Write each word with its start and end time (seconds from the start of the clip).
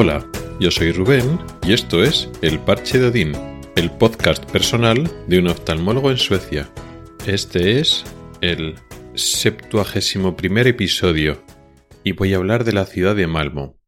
Hola, 0.00 0.24
yo 0.60 0.70
soy 0.70 0.92
Rubén 0.92 1.40
y 1.66 1.72
esto 1.72 2.04
es 2.04 2.30
El 2.40 2.60
Parche 2.60 3.00
de 3.00 3.08
Odín, 3.08 3.32
el 3.74 3.90
podcast 3.90 4.48
personal 4.48 5.10
de 5.26 5.40
un 5.40 5.48
oftalmólogo 5.48 6.12
en 6.12 6.18
Suecia. 6.18 6.70
Este 7.26 7.80
es 7.80 8.04
el 8.40 8.76
septuagésimo 9.16 10.36
primer 10.36 10.68
episodio 10.68 11.42
y 12.04 12.12
voy 12.12 12.32
a 12.32 12.36
hablar 12.36 12.62
de 12.62 12.74
la 12.74 12.86
ciudad 12.86 13.16
de 13.16 13.26
Malmo. 13.26 13.80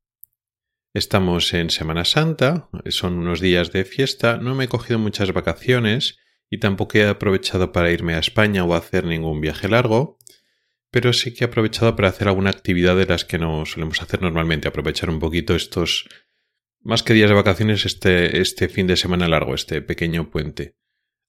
Estamos 0.95 1.55
en 1.55 1.71
Semana 1.71 2.05
Santa, 2.05 2.69
son 2.87 3.17
unos 3.17 3.39
días 3.39 3.71
de 3.71 3.85
fiesta, 3.85 4.37
no 4.37 4.57
me 4.57 4.65
he 4.65 4.69
cogido 4.69 4.99
muchas 4.99 5.33
vacaciones 5.33 6.19
y 6.51 6.59
tampoco 6.59 6.99
he 6.99 7.07
aprovechado 7.07 7.71
para 7.71 7.93
irme 7.93 8.15
a 8.15 8.19
España 8.19 8.65
o 8.65 8.75
hacer 8.75 9.05
ningún 9.05 9.41
viaje 9.41 9.69
largo, 9.69 10.19
pero 10.91 11.13
sí 11.13 11.33
que 11.33 11.45
he 11.45 11.47
aprovechado 11.47 11.95
para 11.97 12.09
hacer 12.09 12.29
alguna 12.29 12.51
actividad 12.51 12.97
de 12.97 13.07
las 13.07 13.25
que 13.25 13.39
no 13.39 13.65
solemos 13.67 14.03
hacer 14.03 14.23
normalmente, 14.23 14.69
aprovechar 14.69 15.11
un 15.11 15.21
poquito 15.21 15.55
estos, 15.55 16.09
más 16.81 17.03
que 17.03 17.15
días 17.15 17.31
de 17.31 17.37
vacaciones, 17.37 17.87
este, 17.87 18.41
este 18.41 18.69
fin 18.69 18.87
de 18.87 18.97
semana 18.97 19.29
largo, 19.29 19.55
este 19.55 19.83
pequeño 19.83 20.31
puente. 20.31 20.77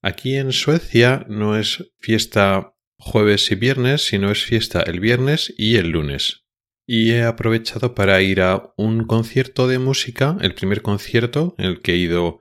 Aquí 0.02 0.36
en 0.36 0.52
Suecia 0.52 1.26
no 1.30 1.58
es 1.58 1.94
fiesta 2.00 2.74
jueves 2.98 3.52
y 3.52 3.55
viernes, 3.55 4.05
sino 4.05 4.32
es 4.32 4.44
fiesta 4.44 4.82
el 4.82 5.00
viernes 5.00 5.54
y 5.58 5.76
el 5.76 5.90
lunes. 5.90 6.46
Y 6.88 7.12
he 7.12 7.24
aprovechado 7.24 7.94
para 7.94 8.22
ir 8.22 8.41
a 8.41 8.74
un 8.78 9.05
concierto 9.05 9.68
de 9.68 9.80
música, 9.80 10.38
el 10.41 10.55
primer 10.55 10.82
concierto 10.82 11.55
el 11.58 11.82
que 11.82 11.94
he 11.94 11.98
ido, 11.98 12.40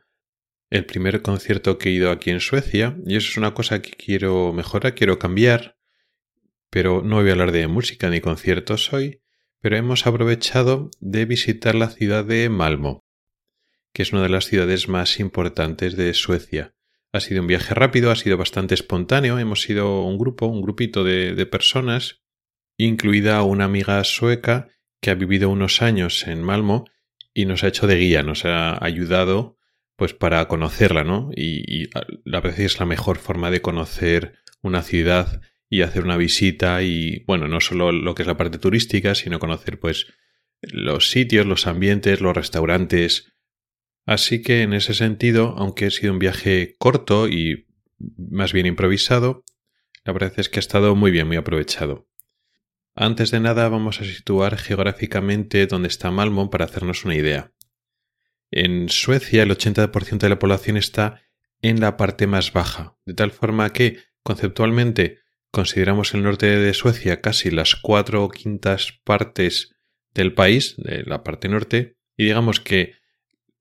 el 0.70 0.87
primer 0.87 1.20
concierto 1.20 1.77
que 1.77 1.91
he 1.91 1.92
ido 1.92 2.11
aquí 2.11 2.30
en 2.30 2.41
Suecia, 2.41 2.97
y 3.06 3.16
eso 3.16 3.28
es 3.31 3.37
una 3.37 3.53
cosa 3.53 3.83
que 3.83 3.91
quiero 3.91 4.53
mejorar, 4.55 4.94
quiero 4.94 5.19
cambiar, 5.19 5.77
pero 6.70 7.02
no 7.02 7.16
voy 7.16 7.28
a 7.28 7.32
hablar 7.32 7.52
de 7.52 7.66
música 7.66 8.08
ni 8.08 8.20
conciertos 8.20 8.92
hoy, 8.92 9.20
pero 9.60 9.76
hemos 9.76 10.06
aprovechado 10.06 10.90
de 11.00 11.26
visitar 11.26 11.74
la 11.74 11.90
ciudad 11.90 12.24
de 12.24 12.48
Malmo, 12.48 13.04
que 13.92 14.02
es 14.02 14.12
una 14.12 14.22
de 14.22 14.28
las 14.28 14.46
ciudades 14.46 14.88
más 14.88 15.20
importantes 15.20 15.96
de 15.96 16.14
Suecia. 16.14 16.74
Ha 17.12 17.20
sido 17.20 17.42
un 17.42 17.48
viaje 17.48 17.74
rápido, 17.74 18.10
ha 18.10 18.16
sido 18.16 18.36
bastante 18.36 18.74
espontáneo, 18.74 19.38
hemos 19.38 19.62
sido 19.62 20.04
un 20.04 20.16
grupo, 20.16 20.46
un 20.46 20.62
grupito 20.62 21.02
de, 21.02 21.44
personas, 21.46 22.22
incluida 22.78 23.42
una 23.42 23.64
amiga 23.64 24.02
sueca 24.04 24.68
que 25.00 25.10
ha 25.10 25.14
vivido 25.14 25.50
unos 25.50 25.82
años 25.82 26.26
en 26.28 26.42
Malmo 26.42 26.84
y 27.34 27.46
nos 27.46 27.64
ha 27.64 27.68
hecho 27.68 27.86
de 27.86 27.96
guía, 27.96 28.22
nos 28.22 28.44
ha 28.44 28.82
ayudado 28.82 29.58
pues 29.96 30.14
para 30.14 30.46
conocerla, 30.48 31.04
¿no? 31.04 31.30
Y, 31.34 31.82
y 31.82 31.91
a 32.32 32.41
veces 32.41 32.72
es 32.72 32.80
la 32.80 32.86
mejor 32.86 33.18
forma 33.18 33.50
de 33.50 33.60
conocer 33.60 34.38
una 34.62 34.82
ciudad 34.82 35.42
y 35.70 35.82
hacer 35.82 36.02
una 36.04 36.16
visita 36.16 36.82
y, 36.82 37.22
bueno, 37.26 37.46
no 37.46 37.60
solo 37.60 37.92
lo 37.92 38.14
que 38.14 38.22
es 38.22 38.26
la 38.26 38.36
parte 38.36 38.58
turística, 38.58 39.14
sino 39.14 39.38
conocer 39.38 39.78
pues 39.78 40.08
los 40.60 41.10
sitios, 41.10 41.46
los 41.46 41.68
ambientes, 41.68 42.20
los 42.20 42.36
restaurantes. 42.36 43.32
Así 44.04 44.42
que 44.42 44.62
en 44.62 44.74
ese 44.74 44.94
sentido, 44.94 45.54
aunque 45.56 45.86
ha 45.86 45.91
sido 45.91 46.12
un 46.12 46.18
viaje 46.18 46.74
corto 46.78 47.28
y 47.28 47.68
más 48.16 48.52
bien 48.52 48.66
improvisado, 48.66 49.44
la 50.04 50.12
verdad 50.12 50.32
es 50.36 50.48
que 50.48 50.58
ha 50.58 50.60
estado 50.60 50.96
muy 50.96 51.12
bien, 51.12 51.28
muy 51.28 51.36
aprovechado. 51.36 52.08
Antes 52.96 53.30
de 53.30 53.38
nada 53.38 53.68
vamos 53.68 54.00
a 54.00 54.04
situar 54.04 54.58
geográficamente 54.58 55.68
dónde 55.68 55.88
está 55.88 56.10
Malmo 56.10 56.50
para 56.50 56.64
hacernos 56.64 57.04
una 57.04 57.14
idea. 57.14 57.52
En 58.50 58.88
Suecia 58.88 59.44
el 59.44 59.50
80% 59.50 60.18
de 60.18 60.28
la 60.28 60.41
población 60.41 60.76
está 60.76 61.22
en 61.62 61.78
la 61.78 61.96
parte 61.96 62.26
más 62.26 62.52
baja, 62.52 62.96
de 63.06 63.14
tal 63.14 63.30
forma 63.30 63.72
que 63.72 63.98
conceptualmente 64.24 65.20
consideramos 65.51 66.15
el 66.15 66.23
norte 66.23 66.47
de 66.47 66.75
Suecia 66.75 67.21
casi 67.21 67.50
las 67.50 67.77
cuatro 67.77 68.28
quintas 68.28 69.00
partes 69.05 69.75
del 70.15 70.34
país, 70.34 70.75
de 70.77 71.03
la 71.05 71.22
parte 71.22 71.49
norte, 71.49 71.97
y 72.16 72.25
digamos 72.25 72.61
que 72.61 72.94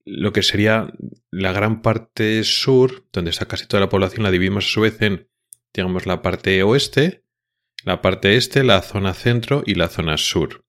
lo 0.06 0.34
que 0.34 0.44
sería 0.44 0.92
la 1.30 1.52
gran 1.52 1.82
parte 1.82 2.44
sur, 2.44 3.08
donde 3.14 3.32
está 3.32 3.48
casi 3.48 3.68
toda 3.68 3.82
la 3.82 3.90
población, 3.90 4.24
la 4.24 4.32
dividimos 4.32 4.66
a 4.66 4.70
su 4.70 4.82
vez 4.82 5.02
en, 5.02 5.30
digamos, 5.74 6.06
la 6.06 6.22
parte 6.22 6.62
oeste, 6.64 7.24
la 7.86 8.02
parte 8.02 8.36
este, 8.36 8.64
la 8.64 8.82
zona 8.82 9.14
centro 9.14 9.64
y 9.66 9.76
la 9.76 9.88
zona 9.88 10.18
sur. 10.18 10.66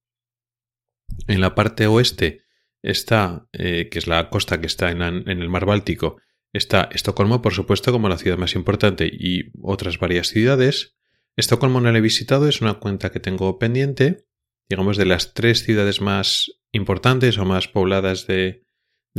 En 1.27 1.41
la 1.41 1.55
parte 1.55 1.87
oeste 1.87 2.43
está, 2.83 3.49
eh, 3.53 3.89
que 3.91 3.99
es 3.99 4.07
la 4.07 4.31
costa 4.31 4.61
que 4.61 4.67
está 4.67 4.91
en 4.91 5.03
el 5.03 5.49
mar 5.49 5.65
Báltico, 5.65 6.21
está 6.53 6.89
Estocolmo, 6.93 7.43
por 7.43 7.55
supuesto, 7.55 7.93
como 7.93 8.09
la 8.09 8.19
ciudad 8.19 8.39
más 8.39 8.55
importante 8.55 9.11
y 9.13 9.51
otras 9.63 9.99
varias 9.99 10.29
ciudades. 10.29 10.97
Estocolmo 11.41 11.81
no 11.81 11.91
lo 11.91 11.97
he 11.97 12.03
visitado, 12.03 12.49
es 12.49 12.61
una 12.61 12.75
cuenta 12.75 13.11
que 13.11 13.19
tengo 13.19 13.59
pendiente. 13.59 14.27
Digamos, 14.69 14.97
de 14.97 15.07
las 15.07 15.33
tres 15.35 15.65
ciudades 15.65 16.01
más 16.01 16.53
importantes 16.71 17.39
o 17.39 17.45
más 17.45 17.67
pobladas 17.67 18.27
de, 18.27 18.63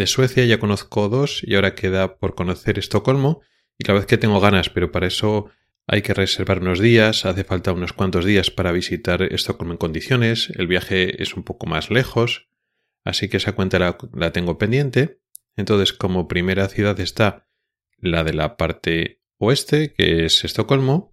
Suecia, 0.06 0.46
ya 0.46 0.60
conozco 0.60 1.10
dos 1.10 1.42
y 1.44 1.56
ahora 1.56 1.76
queda 1.76 2.18
por 2.18 2.36
conocer 2.36 2.80
Estocolmo. 2.80 3.42
Y 3.78 3.84
cada 3.84 4.00
vez 4.00 4.08
que 4.08 4.18
tengo 4.18 4.40
ganas, 4.40 4.70
pero 4.70 4.92
para 4.92 5.08
eso 5.08 5.50
hay 5.88 6.04
que 6.04 6.14
reservar 6.14 6.62
unos 6.62 6.80
días, 6.80 7.26
hace 7.26 7.44
falta 7.44 7.74
unos 7.74 7.92
cuantos 7.92 8.24
días 8.24 8.52
para 8.52 8.72
visitar 8.72 9.24
Estocolmo 9.24 9.74
en 9.74 9.78
condiciones, 9.78 10.52
el 10.56 10.68
viaje 10.68 11.22
es 11.22 11.36
un 11.36 11.44
poco 11.44 11.66
más 11.66 11.90
lejos, 11.90 12.48
así 13.04 13.28
que 13.28 13.38
esa 13.38 13.54
cuenta 13.54 13.98
la 14.14 14.32
tengo 14.32 14.58
pendiente. 14.58 15.20
Entonces, 15.56 15.92
como 15.92 16.28
primera 16.28 16.68
ciudad 16.68 17.00
está 17.00 17.48
la 17.98 18.24
de 18.24 18.34
la 18.34 18.58
parte 18.58 19.22
oeste, 19.38 19.94
que 19.94 20.26
es 20.26 20.44
Estocolmo, 20.44 21.11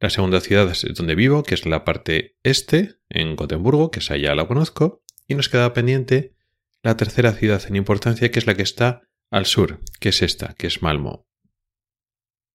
la 0.00 0.08
segunda 0.08 0.40
ciudad 0.40 0.70
es 0.70 0.82
donde 0.94 1.14
vivo, 1.14 1.42
que 1.42 1.54
es 1.54 1.66
la 1.66 1.84
parte 1.84 2.38
este, 2.42 2.96
en 3.10 3.36
Gotemburgo, 3.36 3.90
que 3.90 3.98
esa 4.00 4.16
ya 4.16 4.34
la 4.34 4.48
conozco. 4.48 5.04
Y 5.28 5.34
nos 5.34 5.50
queda 5.50 5.74
pendiente 5.74 6.34
la 6.82 6.96
tercera 6.96 7.34
ciudad 7.34 7.62
en 7.68 7.76
importancia, 7.76 8.30
que 8.30 8.38
es 8.38 8.46
la 8.46 8.54
que 8.54 8.62
está 8.62 9.02
al 9.30 9.44
sur, 9.44 9.80
que 10.00 10.08
es 10.08 10.22
esta, 10.22 10.54
que 10.54 10.66
es 10.66 10.80
Malmo. 10.80 11.28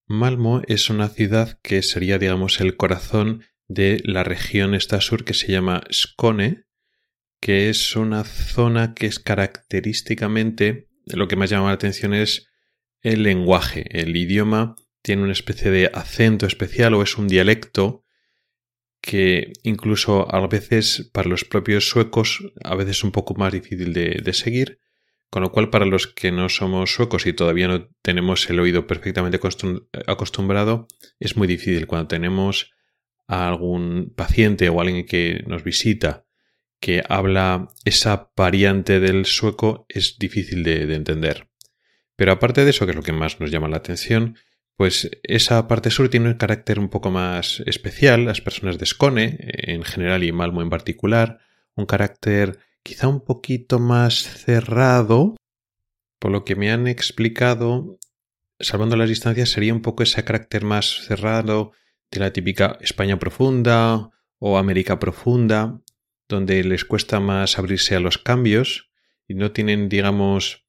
Malmo 0.07 0.63
es 0.67 0.89
una 0.89 1.07
ciudad 1.07 1.59
que 1.61 1.84
sería, 1.84 2.17
digamos, 2.17 2.59
el 2.61 2.78
corazón 2.78 3.44
de 3.67 4.01
la 4.03 4.23
región 4.23 4.73
esta 4.73 5.00
sur 5.00 5.23
que 5.23 5.35
se 5.35 5.51
llama 5.51 5.84
Skåne, 5.91 6.66
que 7.39 7.69
es 7.69 7.95
una 7.95 8.23
zona 8.23 8.95
que 8.95 9.05
es 9.05 9.19
característicamente, 9.19 10.89
lo 11.05 11.28
que 11.28 11.35
más 11.35 11.51
llama 11.51 11.67
la 11.67 11.73
atención 11.73 12.16
es 12.16 12.47
el 13.01 13.22
lenguaje, 13.22 13.85
el 14.00 14.16
idioma 14.16 14.75
tiene 15.05 15.21
una 15.21 15.33
especie 15.33 15.69
de 15.69 15.91
acento 15.93 16.47
especial 16.47 16.95
o 16.95 17.03
es 17.03 17.16
un 17.19 17.27
dialecto 17.27 18.03
que 19.01 19.53
incluso 19.61 20.33
a 20.33 20.47
veces 20.47 21.11
para 21.13 21.29
los 21.29 21.45
propios 21.45 21.88
suecos 21.88 22.43
a 22.63 22.73
veces 22.73 22.97
es 22.97 23.03
un 23.03 23.11
poco 23.11 23.35
más 23.35 23.53
difícil 23.53 23.93
de, 23.93 24.33
seguir, 24.33 24.79
con 25.29 25.43
lo 25.43 25.51
cual 25.51 25.69
para 25.69 25.85
los 25.85 26.07
que 26.07 26.31
no 26.31 26.49
somos 26.49 26.95
suecos 26.95 27.27
y 27.27 27.33
todavía 27.33 27.67
no 27.67 27.88
tenemos 28.01 28.49
el 28.49 28.59
oído 28.59 28.88
perfectamente 28.88 29.39
acostumbrado, 30.07 30.88
es 31.19 31.37
muy 31.37 31.47
difícil 31.47 31.85
cuando 31.85 32.07
tenemos 32.07 32.72
a 33.27 33.47
algún 33.47 34.11
paciente 34.16 34.69
o 34.69 34.81
alguien 34.81 35.05
que 35.05 35.43
nos 35.45 35.63
visita 35.63 36.25
que 36.79 37.03
habla 37.07 37.67
esa 37.83 38.31
variante 38.35 38.99
del 38.99 39.25
sueco, 39.25 39.85
es 39.87 40.17
difícil 40.17 40.63
de 40.63 40.91
entender. 40.95 41.47
Pero 42.16 42.31
aparte 42.31 42.63
de 42.63 42.72
eso, 42.72 42.85
que 42.85 42.91
es 42.93 42.95
lo 42.95 43.03
que 43.03 43.13
más 43.13 43.39
nos 43.39 43.51
llama 43.51 43.69
la 43.69 43.77
atención, 43.77 44.35
pues 44.78 45.09
esa 45.24 45.68
parte 45.68 45.90
sur 45.90 46.09
tiene 46.09 46.28
un 46.28 46.34
carácter 46.36 46.80
un 46.80 46.90
poco 46.90 47.12
más 47.12 47.62
especial, 47.66 48.25
las 48.25 48.41
personas 48.41 48.78
de 48.78 48.86
Scone 48.86 49.38
en 49.40 49.84
general 49.84 50.24
y 50.24 50.31
Malmo 50.31 50.62
en 50.62 50.69
particular, 50.69 51.40
un 51.75 51.86
carácter 51.86 52.59
quizá 52.84 53.08
un 53.08 53.22
poquito 53.22 53.80
más 53.80 54.16
cerrado, 54.16 55.35
por 56.19 56.31
lo 56.31 56.44
que 56.44 56.56
me 56.56 56.72
han 56.72 56.88
explicado, 56.88 57.97
salvando 58.59 58.96
las 58.96 59.09
distancias, 59.09 59.49
sería 59.49 59.73
un 59.73 59.82
poco 59.82 60.03
ese 60.03 60.23
carácter 60.23 60.64
más 60.64 61.05
cerrado 61.05 61.72
de 62.11 62.20
la 62.20 62.34
típica 62.34 62.78
España 62.82 63.17
profunda 63.17 64.11
o 64.40 64.58
América 64.58 64.99
profunda, 64.99 65.82
donde 66.28 66.64
les 66.64 66.85
cuesta 66.85 67.20
más 67.20 67.58
abrirse 67.58 67.96
a 67.96 67.99
los 67.99 68.17
cambios 68.17 68.90
y 69.28 69.35
no 69.35 69.52
tienen, 69.52 69.90
digamos, 69.90 70.66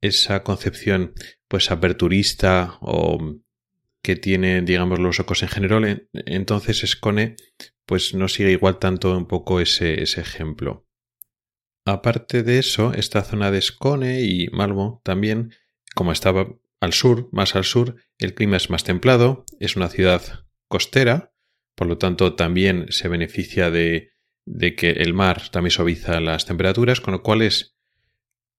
esa 0.00 0.42
concepción 0.42 1.14
pues 1.48 1.70
aperturista 1.70 2.78
o 2.80 3.18
que 4.06 4.14
tiene, 4.14 4.62
digamos, 4.62 5.00
los 5.00 5.18
ojos 5.18 5.42
en 5.42 5.48
general, 5.48 6.08
entonces 6.12 6.80
Scone 6.86 7.34
pues 7.86 8.14
no 8.14 8.28
sigue 8.28 8.52
igual 8.52 8.78
tanto 8.78 9.18
un 9.18 9.26
poco 9.26 9.58
ese, 9.58 10.00
ese 10.00 10.20
ejemplo. 10.20 10.86
Aparte 11.84 12.44
de 12.44 12.60
eso, 12.60 12.92
esta 12.92 13.24
zona 13.24 13.50
de 13.50 13.60
Scone 13.60 14.20
y 14.20 14.46
Malmo 14.52 15.00
también, 15.02 15.54
como 15.96 16.12
estaba 16.12 16.46
al 16.80 16.92
sur, 16.92 17.28
más 17.32 17.56
al 17.56 17.64
sur, 17.64 17.96
el 18.18 18.34
clima 18.34 18.58
es 18.58 18.70
más 18.70 18.84
templado, 18.84 19.44
es 19.58 19.74
una 19.74 19.88
ciudad 19.88 20.46
costera, 20.68 21.32
por 21.74 21.88
lo 21.88 21.98
tanto 21.98 22.36
también 22.36 22.86
se 22.90 23.08
beneficia 23.08 23.72
de, 23.72 24.12
de 24.44 24.76
que 24.76 24.90
el 24.90 25.14
mar 25.14 25.48
también 25.50 25.72
suaviza 25.72 26.20
las 26.20 26.46
temperaturas, 26.46 27.00
con 27.00 27.10
lo 27.10 27.24
cual 27.24 27.42
es 27.42 27.76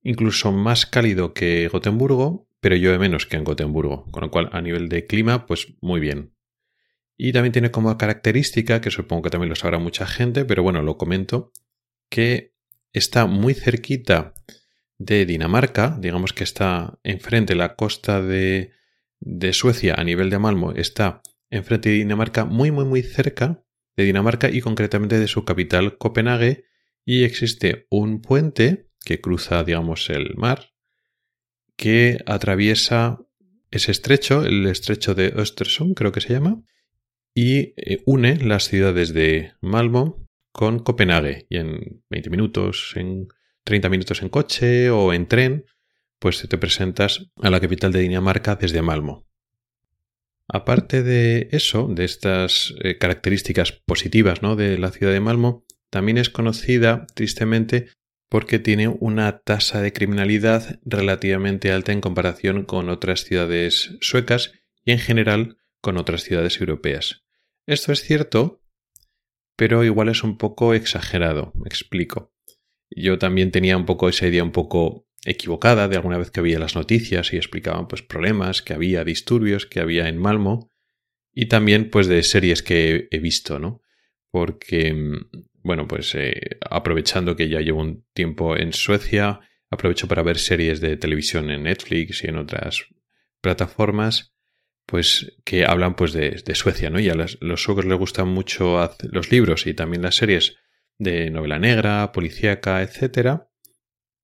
incluso 0.04 0.52
más 0.52 0.86
cálido 0.86 1.34
que 1.34 1.70
Gotemburgo, 1.70 2.47
pero 2.60 2.76
llueve 2.76 3.00
menos 3.00 3.26
que 3.26 3.38
en 3.38 3.44
Gotemburgo, 3.44 4.10
con 4.12 4.24
lo 4.24 4.32
cual 4.32 4.50
a 4.52 4.62
nivel 4.62 4.90
de 4.90 5.06
clima, 5.06 5.46
pues 5.46 5.76
muy 5.82 6.00
bien. 6.00 6.34
Y 7.18 7.34
también 7.34 7.52
tiene 7.52 7.72
como 7.72 7.98
característica, 7.98 8.82
que 8.82 8.92
supongo 8.92 9.24
que 9.24 9.30
también 9.30 9.50
lo 9.50 9.56
sabrá 9.56 9.80
mucha 9.80 10.06
gente, 10.06 10.46
pero 10.46 10.64
bueno, 10.64 10.82
lo 10.84 10.98
comento, 10.98 11.52
que 12.10 12.54
está 12.94 13.26
muy 13.26 13.54
cerquita 13.54 14.34
de 14.98 15.26
Dinamarca, 15.26 15.98
digamos 16.00 16.34
que 16.34 16.44
está 16.44 17.00
enfrente 17.04 17.56
la 17.56 17.76
costa 17.76 18.22
de, 18.22 18.72
de 19.20 19.54
Suecia 19.54 19.96
a 19.96 20.04
nivel 20.04 20.30
de 20.30 20.40
Malmo, 20.40 20.72
está 20.74 21.22
enfrente 21.50 21.90
de 21.90 21.96
Dinamarca, 21.96 22.46
muy, 22.46 22.72
muy, 22.72 22.86
muy 22.86 23.02
cerca 23.02 23.64
de 23.96 24.04
Dinamarca 24.04 24.50
y 24.50 24.62
concretamente 24.62 25.20
de 25.20 25.28
su 25.28 25.44
capital, 25.46 25.98
Copenhague, 25.98 26.66
y 27.06 27.24
existe 27.24 27.88
un 27.90 28.22
puente 28.22 28.90
que 29.04 29.22
cruza, 29.22 29.64
digamos, 29.64 30.10
el 30.10 30.36
mar, 30.36 30.72
que 31.78 32.20
atraviesa 32.26 33.20
ese 33.72 33.92
estrecho, 33.92 34.44
el 34.44 34.66
estrecho 34.66 35.16
de 35.16 35.34
Östersund, 35.36 35.96
creo 35.96 36.12
que 36.12 36.22
se 36.22 36.34
llama, 36.34 36.62
y 37.34 37.74
eh, 37.78 38.02
une 38.06 38.38
las 38.38 38.68
ciudades 38.68 39.14
de 39.14 39.54
Malmo 39.62 40.28
con 40.52 40.80
Copenhague. 40.80 41.46
Y 41.50 41.58
en 41.58 42.04
20 42.10 42.30
minutos, 42.30 42.94
en 42.96 43.28
30 43.64 43.90
minutos 43.90 44.22
en 44.22 44.30
coche 44.30 44.90
o 44.90 45.14
en 45.14 45.28
tren, 45.28 45.66
pues 46.20 46.48
te 46.48 46.58
presentas 46.58 47.30
a 47.42 47.50
la 47.50 47.60
capital 47.60 47.92
de 47.92 48.00
Dinamarca 48.00 48.56
desde 48.56 48.82
Malmo. 48.82 49.28
Aparte 50.48 51.04
de 51.04 51.50
eso, 51.52 51.88
de 51.88 52.06
estas 52.06 52.74
eh, 52.82 52.98
características 52.98 53.72
positivas 53.72 54.42
¿no? 54.42 54.56
de 54.56 54.78
la 54.78 54.92
ciudad 54.92 55.12
de 55.12 55.20
Malmo, 55.20 55.66
también 55.90 56.18
es 56.18 56.30
conocida, 56.30 57.06
tristemente, 57.14 57.90
porque 58.30 58.60
tiene 58.60 58.88
una 58.88 59.40
tasa 59.40 59.82
de 59.82 59.94
criminalidad 59.94 60.80
relativamente 60.84 61.72
alta 61.72 61.92
en 61.92 62.02
comparación 62.02 62.64
con 62.64 62.90
otras 62.90 63.24
ciudades 63.24 63.96
suecas 64.02 64.54
y 64.84 64.92
en 64.92 65.00
general 65.00 65.58
con 65.82 65.98
otras 65.98 66.24
ciudades 66.24 66.60
europeas. 66.60 67.24
Esto 67.66 67.92
es 67.92 68.02
cierto, 68.02 68.62
pero 69.56 69.84
igual 69.84 70.10
es 70.10 70.24
un 70.24 70.38
poco 70.38 70.74
exagerado, 70.74 71.52
me 71.56 71.68
explico. 71.68 72.34
Yo 72.90 73.18
también 73.18 73.52
tenía 73.52 73.78
un 73.78 73.86
poco 73.86 74.10
esa 74.10 74.28
idea 74.28 74.44
un 74.44 74.52
poco 74.52 75.08
equivocada 75.26 75.88
de 75.88 75.98
alguna 75.98 76.18
vez 76.18 76.32
que 76.32 76.40
había 76.40 76.60
las 76.60 76.76
noticias 76.76 77.34
y 77.34 77.38
explicaban 77.38 77.88
pues 77.88 78.02
problemas 78.02 78.62
que 78.62 78.74
había, 78.74 79.04
disturbios 79.04 79.66
que 79.66 79.80
había 79.80 80.08
en 80.08 80.18
Malmo 80.18 80.72
y 81.34 81.48
también 81.48 81.90
pues 81.90 82.08
de 82.08 82.24
series 82.24 82.64
que 82.64 83.08
he 83.12 83.20
visto, 83.20 83.60
¿no? 83.60 83.82
Porque, 84.32 84.96
bueno, 85.68 85.88
pues 85.88 86.16
eh, 86.16 86.58
aprovechando 86.68 87.36
que 87.36 87.50
ya 87.50 87.62
llevo 87.62 87.82
un 87.82 88.06
tiempo 88.14 88.58
en 88.58 88.74
Suecia, 88.74 89.42
aprovecho 89.70 90.08
para 90.08 90.24
ver 90.24 90.40
series 90.40 90.82
de 90.82 90.98
televisión 90.98 91.52
en 91.52 91.64
Netflix 91.64 92.24
y 92.24 92.28
en 92.28 92.38
otras 92.38 92.86
plataformas 93.42 94.34
pues 94.88 95.38
que 95.44 95.66
hablan 95.66 95.96
pues 95.96 96.14
de, 96.14 96.42
Suecia, 96.56 96.90
¿no? 96.90 97.00
Y 97.00 97.10
a 97.10 97.14
los, 97.14 97.38
suecos 97.62 97.86
les 97.86 97.98
gustan 98.00 98.30
mucho 98.30 98.80
los 99.12 99.32
libros 99.32 99.68
y 99.68 99.74
también 99.74 100.02
las 100.02 100.16
series 100.16 100.56
de 100.98 101.30
novela 101.30 101.60
negra, 101.60 102.14
policíaca, 102.14 102.82
etcétera. 102.82 103.50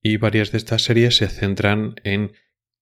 Y 0.02 0.18
varias 0.18 0.54
de 0.54 0.58
estas 0.58 0.84
series 0.84 1.18
se 1.18 1.28
centran 1.28 1.96
en 2.06 2.32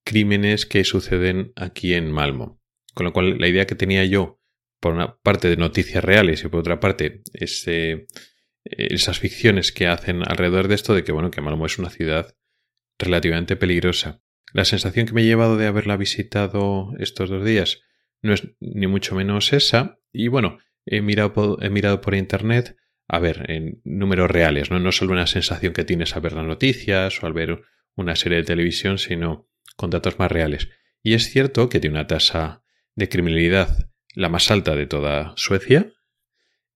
crímenes 0.06 0.68
que 0.68 0.84
suceden 0.84 1.54
aquí 1.56 1.96
en 1.96 2.12
Malmo. 2.12 2.62
Con 2.94 3.08
lo 3.08 3.14
cual, 3.14 3.40
la 3.40 3.48
idea 3.48 3.66
que 3.66 3.76
tenía 3.76 4.06
yo, 4.06 4.40
por 4.80 4.94
una 4.94 5.18
parte 5.18 5.50
de 5.50 5.58
noticias 5.58 6.04
reales 6.04 6.44
y 6.44 6.50
por 6.50 6.60
otra 6.60 6.80
parte, 6.80 7.22
esas 8.64 9.20
ficciones 9.20 9.72
que 9.72 9.88
hacen 9.88 10.22
alrededor 10.28 10.68
de 10.68 10.76
esto, 10.76 10.94
de 10.94 11.04
que 11.04 11.12
bueno, 11.12 11.32
que 11.32 11.42
Malmo 11.42 11.66
es 11.66 11.80
una 11.80 11.90
ciudad 11.90 12.36
relativamente 13.00 13.56
peligrosa. 13.56 14.22
La 14.54 14.66
sensación 14.66 15.06
que 15.06 15.14
me 15.14 15.22
he 15.22 15.26
llevado 15.26 15.58
de 15.58 15.68
haberla 15.68 15.98
visitado 15.98 16.94
estos 17.00 17.30
dos 17.30 17.44
días 17.46 17.82
no 18.22 18.34
es 18.34 18.50
ni 18.60 18.88
mucho 18.88 19.16
menos 19.16 19.54
esa. 19.54 20.00
Y 20.12 20.28
bueno, 20.28 20.60
he 20.86 21.02
mirado 21.02 21.34
por, 21.34 21.64
he 21.64 21.70
mirado 21.70 22.02
por 22.02 22.16
internet, 22.16 22.76
a 23.08 23.20
ver, 23.20 23.50
en 23.50 23.82
números 23.84 24.30
reales, 24.30 24.70
¿no? 24.72 24.80
no 24.80 24.92
solo 24.92 25.14
una 25.14 25.28
sensación 25.28 25.74
que 25.74 25.86
tienes 25.86 26.16
al 26.16 26.22
ver 26.22 26.34
las 26.34 26.46
noticias 26.46 27.22
o 27.24 27.28
al 27.28 27.34
ver 27.34 27.62
una 27.96 28.16
serie 28.16 28.40
de 28.40 28.44
televisión, 28.44 28.98
sino 28.98 29.50
con 29.76 29.90
datos 29.90 30.20
más 30.20 30.32
reales. 30.32 30.70
Y 31.02 31.14
es 31.14 31.30
cierto 31.30 31.70
que 31.70 31.80
tiene 31.80 31.96
una 31.96 32.08
tasa 32.08 32.64
de 32.96 33.10
criminalidad 33.10 33.90
la 34.14 34.30
más 34.30 34.52
alta 34.52 34.76
de 34.76 34.88
toda 34.88 35.34
Suecia. 35.36 35.94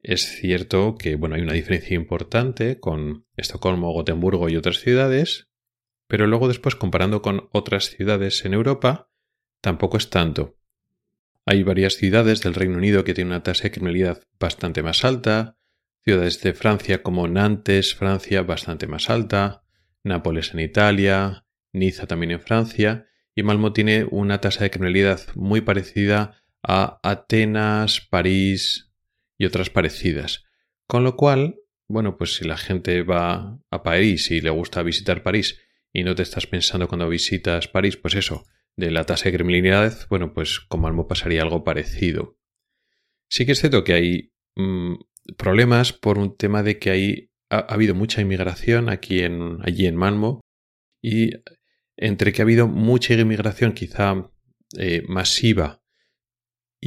Es 0.08 0.38
cierto 0.38 0.98
que 1.00 1.16
bueno, 1.16 1.34
hay 1.34 1.42
una 1.42 1.54
diferencia 1.54 1.96
importante 1.96 2.80
con 2.80 3.26
Estocolmo, 3.38 3.92
Gotemburgo 3.92 4.50
y 4.50 4.56
otras 4.56 4.78
ciudades, 4.80 5.50
pero 6.08 6.28
luego 6.28 6.48
después 6.48 6.76
comparando 6.76 7.24
con 7.24 7.50
otras 7.52 7.86
ciudades 7.90 8.46
en 8.46 8.54
Europa, 8.54 9.10
tampoco 9.62 9.98
es 9.98 10.12
tanto. 10.12 10.60
Hay 11.44 11.64
varias 11.64 11.96
ciudades 11.96 12.42
del 12.42 12.54
Reino 12.54 12.78
Unido 12.78 13.04
que 13.04 13.16
tienen 13.16 13.32
una 13.32 13.42
tasa 13.42 13.64
de 13.64 13.72
criminalidad 13.72 14.22
bastante 14.40 14.84
más 14.84 15.04
alta, 15.04 15.58
ciudades 16.04 16.40
de 16.44 16.54
Francia 16.54 17.02
como 17.02 17.28
Nantes, 17.28 17.96
Francia, 17.96 18.44
bastante 18.44 18.86
más 18.86 19.10
alta, 19.10 19.64
Nápoles 20.04 20.54
en 20.54 20.60
Italia, 20.60 21.48
Niza 21.74 22.06
también 22.06 22.30
en 22.30 22.42
Francia, 22.42 23.08
y 23.34 23.42
Malmo 23.42 23.74
tiene 23.74 24.06
una 24.12 24.40
tasa 24.40 24.66
de 24.66 24.70
criminalidad 24.70 25.22
muy 25.34 25.62
parecida 25.62 26.44
a 26.62 27.00
Atenas, 27.02 28.02
París 28.02 28.85
y 29.38 29.46
otras 29.46 29.70
parecidas. 29.70 30.44
Con 30.88 31.04
lo 31.04 31.16
cual, 31.16 31.60
bueno, 31.88 32.18
pues 32.18 32.36
si 32.36 32.46
la 32.46 32.58
gente 32.58 33.04
va 33.04 33.60
a 33.70 33.84
París 33.84 34.32
y 34.32 34.42
le 34.42 34.50
gusta 34.50 34.84
visitar 34.84 35.24
París 35.24 35.60
y 35.94 36.04
no 36.04 36.16
te 36.16 36.24
estás 36.24 36.48
pensando 36.48 36.88
cuando 36.88 37.10
visitas 37.10 37.68
París, 37.68 37.98
pues 37.98 38.16
eso, 38.16 38.46
de 38.76 38.92
la 38.92 39.06
tasa 39.06 39.26
de 39.26 39.34
criminalidad, 39.34 40.08
bueno, 40.10 40.34
pues 40.34 40.60
como 40.60 40.88
Almo 40.88 41.08
pasaría 41.08 41.42
algo 41.42 41.64
parecido. 41.64 42.38
Sí 43.30 43.46
que 43.46 43.54
es 43.54 43.60
cierto 43.60 43.84
que 43.84 43.94
hay 43.94 44.34
mm, 44.56 44.96
problemas 45.38 45.94
por 45.94 46.18
un 46.18 46.36
tema 46.38 46.64
de 46.64 46.80
que 46.80 46.90
hay, 46.92 47.32
ha, 47.50 47.60
habido 47.60 47.96
mucha 47.96 48.22
inmigración 48.22 48.90
aquí 48.90 49.22
en, 49.22 49.60
allí 49.64 49.88
en 49.88 49.96
Malmo 49.96 50.42
y 51.02 51.32
entre 51.98 52.34
que 52.34 52.42
ha 52.42 52.46
habido 52.46 52.68
mucha 52.68 53.14
inmigración 53.14 53.74
quizá 53.74 54.30
eh, 54.78 55.04
masiva 55.08 55.85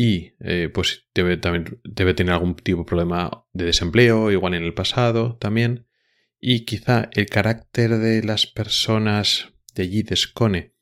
y 0.01 0.35
eh, 0.39 0.71
pues 0.73 1.09
debe, 1.13 1.39
también, 1.39 1.81
debe 1.83 2.15
tener 2.15 2.33
algún 2.33 2.55
tipo 2.55 2.79
de 2.79 2.85
problema 2.85 3.45
de 3.53 3.65
desempleo, 3.65 4.31
igual 4.31 4.55
en 4.55 4.63
el 4.63 4.73
pasado 4.73 5.37
también, 5.39 5.89
y 6.39 6.65
quizá 6.67 7.11
el 7.15 7.27
carácter 7.27 7.99
de 7.99 8.23
las 8.23 8.47
personas 8.47 9.53
de 9.75 9.83
allí 9.83 10.05
de 10.05 10.15
Scone 10.15 10.73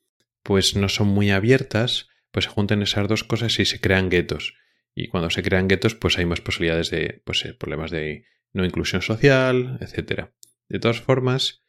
pues 0.43 0.75
no 0.75 0.87
son 0.87 1.07
muy 1.07 1.31
abiertas, 1.31 2.09
pues 2.29 2.45
se 2.45 2.51
juntan 2.51 2.83
esas 2.83 3.07
dos 3.07 3.23
cosas 3.23 3.57
y 3.57 3.65
se 3.65 3.81
crean 3.81 4.09
guetos. 4.09 4.53
Y 4.93 5.07
cuando 5.07 5.31
se 5.31 5.41
crean 5.41 5.67
guetos, 5.67 5.95
pues 5.95 6.19
hay 6.19 6.27
más 6.27 6.41
posibilidades 6.41 6.91
de 6.91 7.23
pues, 7.25 7.43
eh, 7.43 7.55
problemas 7.55 7.89
de 7.89 8.25
no 8.53 8.65
inclusión 8.65 9.01
social, 9.01 9.79
etc. 9.81 10.29
De 10.69 10.77
todas 10.77 11.01
formas, 11.01 11.63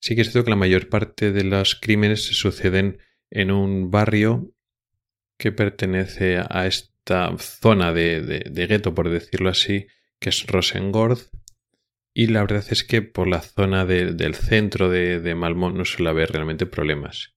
sí 0.00 0.14
que 0.14 0.22
es 0.22 0.32
cierto 0.32 0.46
que 0.46 0.50
la 0.50 0.56
mayor 0.56 0.88
parte 0.88 1.30
de 1.30 1.44
los 1.44 1.74
crímenes 1.74 2.26
se 2.26 2.32
suceden 2.32 3.00
en 3.28 3.50
un 3.50 3.90
barrio 3.90 4.55
que 5.38 5.52
pertenece 5.52 6.38
a 6.48 6.66
esta 6.66 7.36
zona 7.38 7.92
de, 7.92 8.20
de 8.20 8.66
gueto, 8.66 8.94
por 8.94 9.10
decirlo 9.10 9.50
así, 9.50 9.86
que 10.18 10.30
es 10.30 10.46
Rosengård, 10.46 11.18
y 12.18 12.28
la 12.28 12.40
verdad 12.40 12.64
es 12.70 12.82
que 12.82 13.02
por 13.02 13.28
la 13.28 13.42
zona 13.42 13.84
del 13.84 14.34
centro 14.34 14.88
de, 14.88 15.20
de, 15.20 15.34
Malmö 15.34 15.70
no 15.74 15.84
suele 15.84 16.08
haber 16.08 16.32
realmente 16.32 16.64
problemas. 16.64 17.34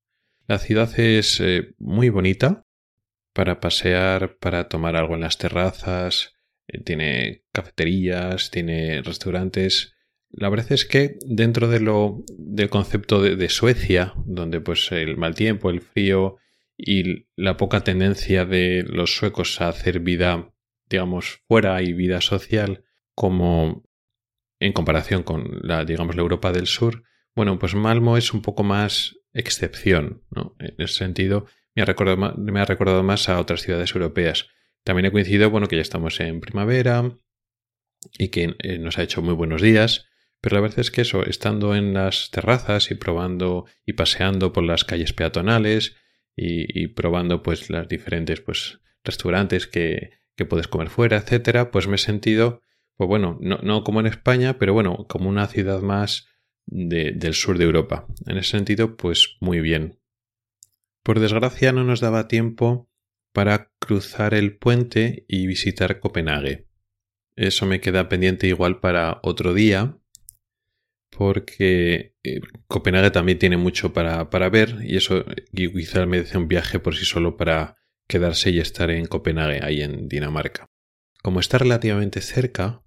La 0.48 0.58
ciudad 0.58 0.98
es 0.98 1.42
eh, 1.42 1.74
muy 1.80 2.08
bonita 2.08 2.66
para 3.34 3.60
pasear, 3.60 4.38
para 4.38 4.70
tomar 4.70 4.96
algo 4.96 5.16
en 5.16 5.20
las 5.20 5.38
terrazas, 5.38 6.34
eh, 6.70 6.82
tiene 6.82 7.44
cafeterías, 7.52 8.52
tiene 8.52 9.02
restaurantes. 9.02 9.96
La 10.30 10.48
verdad 10.48 10.72
es 10.72 10.86
que 10.86 11.18
dentro 11.26 11.68
de 11.68 11.82
lo, 11.82 12.24
del 12.38 12.70
concepto 12.70 13.22
de, 13.22 13.36
de 13.36 13.50
Suecia, 13.50 14.14
donde 14.26 14.62
pues 14.62 14.94
el 14.94 15.18
mal 15.18 15.36
tiempo, 15.36 15.72
el 15.72 15.82
frío 15.82 16.38
y 16.82 17.28
la 17.36 17.58
poca 17.58 17.82
tendencia 17.82 18.46
de 18.46 18.84
los 18.88 19.18
suecos 19.18 19.60
a 19.60 19.68
hacer 19.68 20.00
vida, 20.00 20.54
digamos, 20.90 21.42
fuera 21.48 21.82
y 21.82 21.92
vida 21.92 22.22
social, 22.22 22.86
como 23.14 23.84
en 24.62 24.72
comparación 24.72 25.24
con 25.24 25.60
la, 25.62 25.84
digamos, 25.84 26.16
la 26.16 26.22
Europa 26.22 26.54
del 26.54 26.68
Sur, 26.68 27.04
bueno, 27.36 27.60
pues 27.60 27.76
Malmo 27.76 28.16
es 28.16 28.34
un 28.34 28.42
poco 28.42 28.64
más 28.64 29.18
excepción, 29.34 30.24
¿no? 30.32 30.56
En 30.60 30.76
ese 30.78 30.96
sentido, 30.96 31.46
me 31.76 31.82
ha 31.82 31.86
recordado 31.86 32.34
me 32.38 32.60
ha 32.60 32.66
recordado 32.66 33.04
más 33.04 33.28
a 33.28 33.40
otras 33.40 33.62
ciudades 33.62 33.94
europeas. 33.94 34.48
También 34.84 35.06
he 35.06 35.12
coincidido, 35.12 35.50
bueno, 35.50 35.68
que 35.68 35.76
ya 35.76 35.82
estamos 35.82 36.20
en 36.22 36.40
primavera 36.40 37.12
y 38.18 38.30
que 38.30 38.56
eh, 38.60 38.80
nos 38.80 38.98
ha 38.98 39.04
hecho 39.04 39.22
muy 39.22 39.34
buenos 39.34 39.62
días, 39.62 40.08
pero 40.42 40.56
la 40.56 40.62
verdad 40.62 40.80
es 40.80 40.92
que 40.92 41.02
eso, 41.02 41.26
estando 41.26 41.76
en 41.76 41.94
las 41.94 42.32
terrazas 42.32 42.90
y 42.92 42.96
probando 42.96 43.66
y 43.86 43.94
paseando 43.94 44.54
por 44.54 44.64
las 44.64 44.86
calles 44.86 45.12
peatonales 45.12 45.98
y, 46.42 46.88
probando 46.88 47.44
pues 47.44 47.70
las 47.70 47.88
diferentes 47.88 48.40
pues 48.42 48.80
restaurantes 49.04 49.68
que, 49.68 50.12
que 50.36 50.46
puedes 50.46 50.68
comer 50.68 50.90
fuera, 50.90 51.18
etcétera, 51.18 51.72
pues 51.72 51.88
me 51.88 51.96
he 51.96 52.00
sentido 52.00 52.62
pues 53.00 53.08
bueno, 53.08 53.38
no, 53.40 53.60
no, 53.64 53.86
como 53.86 54.02
en 54.02 54.08
España, 54.08 54.58
pero 54.58 54.74
bueno, 54.74 55.06
como 55.08 55.30
una 55.30 55.48
ciudad 55.48 55.82
más 55.82 56.28
de, 56.66 57.14
del 57.14 57.34
sur 57.34 57.58
de 57.58 57.64
Europa. 57.64 58.06
En 58.28 58.38
ese 58.38 58.52
sentido, 58.52 58.98
pues 58.98 59.38
muy 59.40 59.62
bien. 59.62 60.02
Por 61.02 61.22
desgracia 61.22 61.72
no 61.72 61.86
nos 61.86 62.02
daba 62.02 62.28
tiempo 62.28 62.90
para 63.32 63.72
cruzar 63.80 64.34
el 64.34 64.58
puente 64.58 65.24
y 65.30 65.48
visitar 65.48 66.02
Copenhague. 66.02 66.68
Eso 67.38 67.66
me 67.66 67.80
queda 67.80 68.10
pendiente 68.10 68.48
igual 68.48 68.82
para 68.82 69.22
otro 69.24 69.54
día, 69.54 69.98
porque 71.10 72.16
eh, 72.24 72.40
Copenhague 72.68 73.12
también 73.12 73.40
tiene 73.40 73.58
mucho 73.58 73.94
para, 73.94 74.50
ver 74.50 74.78
y 74.84 74.98
eso 74.98 75.26
quizás 75.54 76.08
merece 76.08 76.38
un 76.38 76.48
viaje 76.48 76.80
por 76.80 76.96
sí 76.96 77.06
solo 77.06 77.38
para 77.38 77.76
quedarse 78.08 78.50
y 78.52 78.60
estar 78.60 78.90
en 78.90 79.06
Copenhague, 79.06 79.60
ahí 79.64 79.82
en 79.82 80.08
Dinamarca. 80.08 80.66
Como 81.22 81.40
está 81.40 81.58
relativamente 81.58 82.22
cerca 82.22 82.82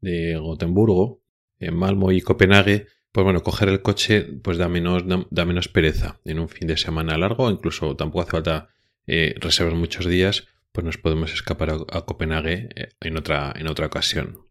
de 0.00 0.36
Gotemburgo, 0.36 1.22
en 1.58 1.74
Malmo 1.74 2.12
y 2.12 2.20
Copenhague, 2.20 2.86
pues 3.12 3.24
bueno, 3.24 3.42
coger 3.42 3.68
el 3.68 3.82
coche 3.82 4.22
pues 4.22 4.58
da 4.58 4.68
menos, 4.68 5.04
menos 5.30 5.68
pereza 5.68 6.20
en 6.24 6.38
un 6.38 6.48
fin 6.48 6.68
de 6.68 6.76
semana 6.76 7.18
largo, 7.18 7.50
incluso 7.50 7.96
tampoco 7.96 8.22
hace 8.22 8.30
falta 8.30 8.68
eh, 9.06 9.34
reservar 9.40 9.74
muchos 9.74 10.06
días, 10.06 10.46
pues 10.72 10.84
nos 10.84 10.98
podemos 10.98 11.32
escapar 11.32 11.70
a, 11.70 12.02
Copenhague 12.02 12.68
eh, 12.74 12.88
en, 13.00 13.16
otra, 13.16 13.52
en 13.56 13.66
otra 13.66 13.86
ocasión. 13.86 14.49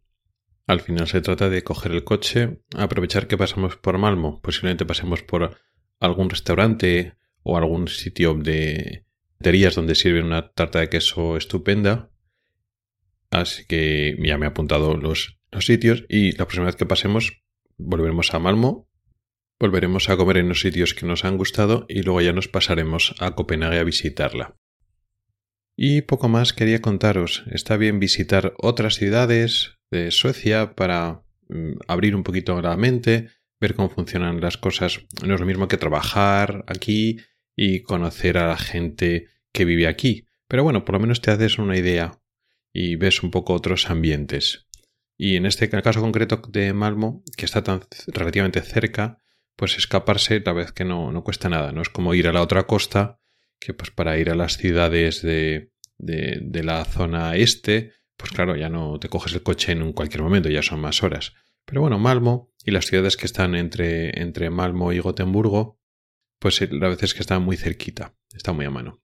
Al 0.70 0.82
final 0.82 1.08
se 1.08 1.20
trata 1.22 1.50
de 1.50 1.64
coger 1.64 1.94
el 1.94 2.04
coche, 2.04 2.60
aprovechar 2.76 3.28
que 3.28 3.40
pasamos 3.40 3.78
por 3.78 3.98
Malmo, 3.98 4.40
posiblemente 4.40 4.86
pasemos 4.86 5.24
por 5.24 5.58
algún 6.00 6.30
restaurante 6.30 7.16
o 7.42 7.58
algún 7.58 7.88
sitio 7.88 8.36
de 8.36 9.04
terías 9.40 9.74
donde 9.74 9.96
sirven 9.96 10.26
una 10.26 10.52
tarta 10.52 10.80
de 10.80 10.90
queso 10.90 11.38
estupenda. 11.38 12.12
Así 13.32 13.66
que 13.66 14.16
ya 14.20 14.38
me 14.38 14.46
he 14.46 14.50
apuntado 14.50 14.96
los, 14.96 15.40
los 15.52 15.66
sitios 15.66 16.06
y 16.08 16.34
la 16.34 16.46
próxima 16.46 16.68
vez 16.68 16.76
que 16.76 16.86
pasemos 16.86 17.42
volveremos 17.78 18.32
a 18.36 18.38
Malmo, 18.38 18.88
volveremos 19.60 20.08
a 20.10 20.18
comer 20.18 20.38
en 20.38 20.50
los 20.50 20.62
sitios 20.62 20.94
que 20.94 21.08
nos 21.08 21.26
han 21.26 21.38
gustado 21.38 21.88
y 21.90 22.04
luego 22.04 22.22
ya 22.22 22.32
nos 22.32 22.48
pasaremos 22.48 23.16
a 23.18 23.34
Copenhague 23.34 23.80
a 23.80 23.84
visitarla. 23.84 24.56
Y 25.76 26.04
poco 26.04 26.30
más 26.30 26.54
quería 26.54 26.80
contaros. 26.80 27.44
Está 27.50 27.76
bien 27.76 28.00
visitar 28.00 28.54
otras 28.60 28.98
ciudades 28.98 29.79
de 29.91 30.12
Suecia 30.12 30.75
para 30.75 31.24
mm, 31.48 31.74
abrir 31.88 32.15
un 32.15 32.24
poquito 32.24 32.62
la 32.62 32.77
mente, 32.77 33.29
ver 33.60 33.75
cómo 33.75 33.89
funcionan 33.89 34.41
las 34.41 34.58
cosas. 34.58 35.01
No 35.25 35.34
es 35.36 35.39
lo 35.39 35.46
mismo 35.46 35.67
que 35.67 35.77
trabajar 35.77 36.63
aquí 36.67 37.17
y 37.55 37.81
conocer 37.81 38.38
a 38.38 38.48
la 38.48 38.58
gente 38.58 39.27
que 39.51 39.65
vive 39.65 39.88
aquí. 39.88 40.25
Pero 40.48 40.63
bueno, 40.63 40.86
por 40.86 40.93
lo 40.93 41.00
menos 41.00 41.22
te 41.22 41.31
haces 41.31 41.58
una 41.58 41.77
idea 41.77 42.19
y 42.74 42.96
ves 42.96 43.24
un 43.24 43.31
poco 43.31 43.53
otros 43.53 43.89
ambientes. 43.89 44.67
Y 45.17 45.36
en 45.36 45.46
este 45.46 45.69
caso 45.69 46.00
concreto 46.00 46.41
de 46.50 46.74
Malmo, 46.74 47.24
que 47.36 47.46
está 47.46 47.62
tan 47.62 47.81
relativamente 48.08 48.62
cerca, 48.62 49.17
pues 49.55 49.77
escaparse 49.77 50.39
la 50.39 50.53
vez 50.53 50.72
que 50.72 50.86
no, 50.86 51.12
no 51.12 51.24
cuesta 51.24 51.50
nada. 51.50 51.74
No 51.74 51.81
es 51.81 51.89
como 51.89 52.13
ir 52.13 52.27
a 52.29 52.34
la 52.34 52.41
otra 52.41 52.65
costa, 52.65 53.19
que 53.60 53.74
pues 53.74 53.91
para 53.91 54.17
ir 54.17 54.29
a 54.29 54.36
las 54.36 54.55
ciudades 54.58 55.22
de, 55.22 55.74
de, 55.98 56.39
de 56.41 56.63
la 56.63 56.86
zona 56.86 57.36
este, 57.36 57.91
pues 58.20 58.32
claro, 58.34 58.58
ya 58.58 58.68
no 58.68 59.00
te 59.00 59.08
coges 59.08 59.34
el 59.34 59.44
coche 59.44 59.72
en 59.72 59.94
cualquier 59.94 60.22
momento, 60.22 60.50
ya 60.50 60.62
son 60.62 60.82
más 60.82 61.04
horas. 61.04 61.36
Pero 61.64 61.80
bueno, 61.80 62.00
Malmo 62.00 62.52
y 62.66 62.72
las 62.72 62.86
ciudades 62.86 63.16
que 63.16 63.26
están 63.26 63.56
entre, 63.56 64.22
entre 64.22 64.50
Malmo 64.50 64.92
y 64.92 65.00
Gotemburgo, 65.00 65.80
pues 66.38 66.60
la 66.70 66.90
vez 66.90 67.02
es 67.02 67.14
que 67.14 67.22
están 67.22 67.44
muy 67.44 67.56
cerquita, 67.56 68.18
está 68.34 68.52
muy 68.52 68.66
a 68.66 68.72
mano. 68.72 69.02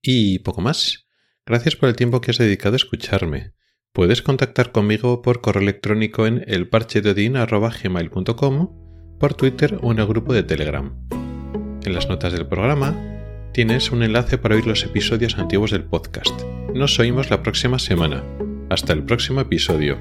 Y 0.00 0.38
poco 0.38 0.60
más. 0.60 1.08
Gracias 1.44 1.74
por 1.74 1.88
el 1.88 1.96
tiempo 1.96 2.20
que 2.20 2.30
has 2.30 2.38
dedicado 2.38 2.74
a 2.74 2.76
escucharme. 2.76 3.54
Puedes 3.92 4.22
contactar 4.22 4.70
conmigo 4.70 5.20
por 5.20 5.40
correo 5.40 5.62
electrónico 5.62 6.28
en 6.28 6.44
elparchedodin.gmail.com, 6.46 9.18
por 9.18 9.34
Twitter 9.34 9.80
o 9.82 9.90
en 9.90 9.98
el 9.98 10.06
grupo 10.06 10.32
de 10.32 10.44
Telegram. 10.44 10.96
En 11.82 11.92
las 11.92 12.08
notas 12.08 12.32
del 12.32 12.46
programa 12.46 13.15
tienes 13.56 13.90
un 13.90 14.02
enlace 14.02 14.36
para 14.36 14.54
oír 14.54 14.66
los 14.66 14.84
episodios 14.84 15.38
antiguos 15.38 15.70
del 15.70 15.82
podcast. 15.82 16.42
Nos 16.74 16.98
oímos 16.98 17.30
la 17.30 17.42
próxima 17.42 17.78
semana. 17.78 18.22
Hasta 18.68 18.92
el 18.92 19.02
próximo 19.02 19.40
episodio. 19.40 19.96